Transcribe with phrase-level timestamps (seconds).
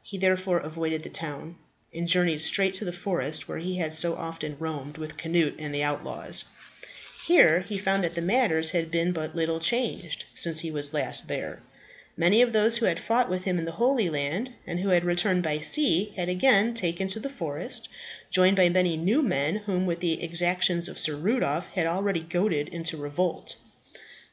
[0.00, 1.56] He therefore avoided the town,
[1.92, 5.74] and journeyed straight to the forest, where he had so often roamed with Cnut and
[5.74, 6.44] the outlaws.
[7.26, 11.62] Here he found that matters had but little changed since he was last there.
[12.16, 15.04] Many of those who had fought with him in the Holy Land, and who had
[15.04, 17.88] returned by sea, had again taken to the forest,
[18.30, 22.96] joined by many new men whom the exactions of Sir Rudolph had already goaded into
[22.96, 23.56] revolt.